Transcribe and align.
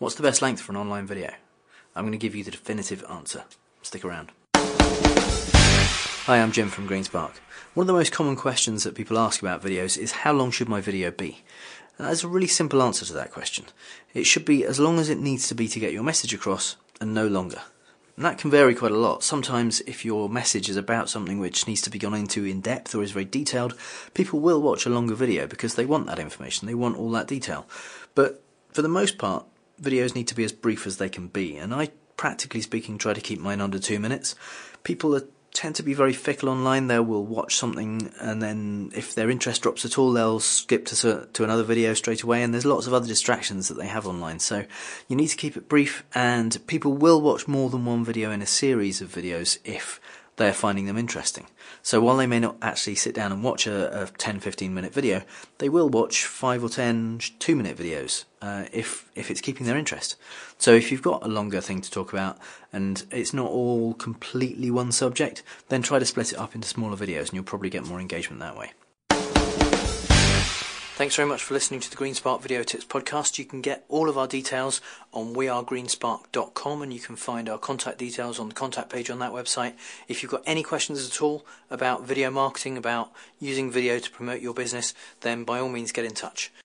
What's 0.00 0.14
the 0.14 0.22
best 0.22 0.42
length 0.42 0.60
for 0.60 0.70
an 0.70 0.76
online 0.76 1.08
video? 1.08 1.32
I'm 1.96 2.04
going 2.04 2.12
to 2.12 2.18
give 2.18 2.36
you 2.36 2.44
the 2.44 2.52
definitive 2.52 3.04
answer. 3.10 3.42
Stick 3.82 4.04
around. 4.04 4.30
Hi, 4.54 6.40
I'm 6.40 6.52
Jim 6.52 6.68
from 6.68 6.88
GreenSpark. 6.88 7.32
One 7.74 7.82
of 7.82 7.88
the 7.88 7.94
most 7.94 8.12
common 8.12 8.36
questions 8.36 8.84
that 8.84 8.94
people 8.94 9.18
ask 9.18 9.42
about 9.42 9.60
videos 9.60 9.98
is 9.98 10.12
how 10.12 10.32
long 10.32 10.52
should 10.52 10.68
my 10.68 10.80
video 10.80 11.10
be? 11.10 11.42
And 11.96 12.06
there's 12.06 12.22
a 12.22 12.28
really 12.28 12.46
simple 12.46 12.80
answer 12.80 13.04
to 13.06 13.12
that 13.14 13.32
question. 13.32 13.64
It 14.14 14.22
should 14.22 14.44
be 14.44 14.64
as 14.64 14.78
long 14.78 15.00
as 15.00 15.08
it 15.08 15.18
needs 15.18 15.48
to 15.48 15.56
be 15.56 15.66
to 15.66 15.80
get 15.80 15.92
your 15.92 16.04
message 16.04 16.32
across 16.32 16.76
and 17.00 17.12
no 17.12 17.26
longer. 17.26 17.62
And 18.14 18.24
that 18.24 18.38
can 18.38 18.52
vary 18.52 18.76
quite 18.76 18.92
a 18.92 18.96
lot. 18.96 19.24
Sometimes, 19.24 19.80
if 19.80 20.04
your 20.04 20.28
message 20.28 20.68
is 20.68 20.76
about 20.76 21.10
something 21.10 21.40
which 21.40 21.66
needs 21.66 21.82
to 21.82 21.90
be 21.90 21.98
gone 21.98 22.14
into 22.14 22.44
in 22.44 22.60
depth 22.60 22.94
or 22.94 23.02
is 23.02 23.10
very 23.10 23.24
detailed, 23.24 23.76
people 24.14 24.38
will 24.38 24.62
watch 24.62 24.86
a 24.86 24.90
longer 24.90 25.16
video 25.16 25.48
because 25.48 25.74
they 25.74 25.84
want 25.84 26.06
that 26.06 26.20
information, 26.20 26.68
they 26.68 26.74
want 26.74 26.96
all 26.96 27.10
that 27.10 27.26
detail. 27.26 27.66
But 28.14 28.44
for 28.72 28.82
the 28.82 28.88
most 28.88 29.18
part, 29.18 29.44
videos 29.80 30.14
need 30.14 30.28
to 30.28 30.34
be 30.34 30.44
as 30.44 30.52
brief 30.52 30.86
as 30.86 30.98
they 30.98 31.08
can 31.08 31.28
be, 31.28 31.56
and 31.56 31.74
I, 31.74 31.90
practically 32.16 32.60
speaking, 32.60 32.98
try 32.98 33.14
to 33.14 33.20
keep 33.20 33.40
mine 33.40 33.60
under 33.60 33.78
two 33.78 33.98
minutes. 33.98 34.34
People 34.82 35.14
are, 35.14 35.24
tend 35.52 35.74
to 35.76 35.82
be 35.82 35.94
very 35.94 36.12
fickle 36.12 36.48
online. 36.48 36.86
They 36.86 37.00
will 37.00 37.24
watch 37.24 37.56
something, 37.56 38.12
and 38.20 38.42
then 38.42 38.90
if 38.94 39.14
their 39.14 39.30
interest 39.30 39.62
drops 39.62 39.84
at 39.84 39.98
all, 39.98 40.12
they'll 40.12 40.40
skip 40.40 40.84
to 40.86 41.28
to 41.32 41.44
another 41.44 41.62
video 41.62 41.94
straight 41.94 42.22
away. 42.22 42.42
And 42.42 42.52
there's 42.52 42.66
lots 42.66 42.86
of 42.86 42.94
other 42.94 43.08
distractions 43.08 43.68
that 43.68 43.78
they 43.78 43.86
have 43.86 44.06
online, 44.06 44.38
so 44.38 44.64
you 45.08 45.16
need 45.16 45.28
to 45.28 45.36
keep 45.36 45.56
it 45.56 45.68
brief. 45.68 46.04
And 46.14 46.58
people 46.66 46.92
will 46.92 47.20
watch 47.20 47.48
more 47.48 47.70
than 47.70 47.84
one 47.84 48.04
video 48.04 48.30
in 48.30 48.42
a 48.42 48.46
series 48.46 49.00
of 49.00 49.14
videos 49.14 49.58
if 49.64 50.00
they're 50.38 50.54
finding 50.54 50.86
them 50.86 50.96
interesting. 50.96 51.46
So 51.82 52.00
while 52.00 52.16
they 52.16 52.26
may 52.26 52.40
not 52.40 52.56
actually 52.62 52.94
sit 52.94 53.14
down 53.14 53.32
and 53.32 53.44
watch 53.44 53.66
a, 53.66 54.02
a 54.02 54.06
10 54.06 54.40
15 54.40 54.72
minute 54.72 54.94
video, 54.94 55.22
they 55.58 55.68
will 55.68 55.88
watch 55.88 56.24
5 56.24 56.64
or 56.64 56.68
10 56.68 57.20
2 57.38 57.56
minute 57.56 57.76
videos 57.76 58.24
uh, 58.40 58.64
if, 58.72 59.10
if 59.14 59.30
it's 59.30 59.40
keeping 59.40 59.66
their 59.66 59.76
interest. 59.76 60.16
So 60.56 60.72
if 60.72 60.90
you've 60.90 61.02
got 61.02 61.24
a 61.24 61.28
longer 61.28 61.60
thing 61.60 61.80
to 61.82 61.90
talk 61.90 62.12
about 62.12 62.38
and 62.72 63.04
it's 63.10 63.34
not 63.34 63.50
all 63.50 63.94
completely 63.94 64.70
one 64.70 64.92
subject, 64.92 65.42
then 65.68 65.82
try 65.82 65.98
to 65.98 66.06
split 66.06 66.32
it 66.32 66.38
up 66.38 66.54
into 66.54 66.68
smaller 66.68 66.96
videos 66.96 67.26
and 67.26 67.34
you'll 67.34 67.44
probably 67.44 67.70
get 67.70 67.84
more 67.84 68.00
engagement 68.00 68.40
that 68.40 68.56
way. 68.56 68.72
Thanks 70.98 71.14
very 71.14 71.28
much 71.28 71.44
for 71.44 71.54
listening 71.54 71.78
to 71.78 71.88
the 71.88 71.94
GreenSpark 71.94 72.42
Video 72.42 72.64
Tips 72.64 72.84
podcast. 72.84 73.38
You 73.38 73.44
can 73.44 73.60
get 73.60 73.84
all 73.88 74.08
of 74.08 74.18
our 74.18 74.26
details 74.26 74.80
on 75.12 75.32
wearegreenspark.com 75.32 76.82
and 76.82 76.92
you 76.92 76.98
can 76.98 77.14
find 77.14 77.48
our 77.48 77.56
contact 77.56 77.98
details 77.98 78.40
on 78.40 78.48
the 78.48 78.54
contact 78.56 78.90
page 78.90 79.08
on 79.08 79.20
that 79.20 79.30
website. 79.30 79.74
If 80.08 80.24
you've 80.24 80.32
got 80.32 80.42
any 80.44 80.64
questions 80.64 81.08
at 81.08 81.22
all 81.22 81.46
about 81.70 82.04
video 82.04 82.32
marketing, 82.32 82.76
about 82.76 83.12
using 83.38 83.70
video 83.70 84.00
to 84.00 84.10
promote 84.10 84.40
your 84.42 84.54
business, 84.54 84.92
then 85.20 85.44
by 85.44 85.60
all 85.60 85.68
means 85.68 85.92
get 85.92 86.04
in 86.04 86.14
touch. 86.14 86.50